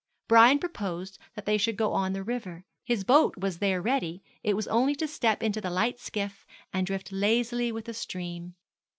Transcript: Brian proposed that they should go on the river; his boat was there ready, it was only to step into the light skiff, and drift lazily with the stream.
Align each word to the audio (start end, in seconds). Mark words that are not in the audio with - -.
Brian 0.27 0.57
proposed 0.57 1.19
that 1.35 1.45
they 1.45 1.59
should 1.59 1.77
go 1.77 1.93
on 1.93 2.11
the 2.13 2.23
river; 2.23 2.65
his 2.83 3.03
boat 3.03 3.37
was 3.37 3.59
there 3.59 3.79
ready, 3.79 4.23
it 4.41 4.55
was 4.55 4.67
only 4.67 4.95
to 4.95 5.07
step 5.07 5.43
into 5.43 5.61
the 5.61 5.69
light 5.69 5.99
skiff, 5.99 6.43
and 6.73 6.87
drift 6.87 7.11
lazily 7.11 7.71
with 7.71 7.85
the 7.85 7.93
stream. 7.93 8.55